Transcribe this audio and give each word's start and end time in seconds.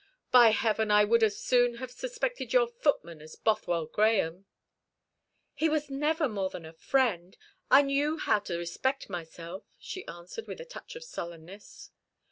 By 0.31 0.47
Heaven, 0.49 0.89
I 0.89 1.03
would 1.03 1.21
as 1.21 1.37
soon 1.39 1.75
have 1.75 1.91
suspected 1.91 2.53
your 2.53 2.65
footman 2.65 3.21
as 3.21 3.35
Bothwell 3.35 3.85
Grahame!" 3.85 4.45
"He 5.53 5.69
was 5.69 5.91
never 5.91 6.27
more 6.27 6.49
to 6.49 6.57
me 6.57 6.61
than 6.63 6.69
a 6.71 6.73
friend. 6.73 7.37
I 7.69 7.83
knew 7.83 8.17
how 8.17 8.39
to 8.39 8.57
respect 8.57 9.11
myself," 9.11 9.63
she 9.77 10.07
answered, 10.07 10.47
with 10.47 10.59
a 10.59 10.65
touch 10.65 10.95
of 10.95 11.03
sullenness. 11.03 11.91